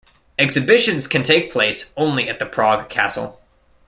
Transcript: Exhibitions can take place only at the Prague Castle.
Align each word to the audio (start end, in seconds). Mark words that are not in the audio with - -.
Exhibitions 0.39 1.05
can 1.05 1.21
take 1.21 1.51
place 1.51 1.93
only 1.95 2.27
at 2.27 2.39
the 2.39 2.45
Prague 2.47 2.89
Castle. 2.89 3.39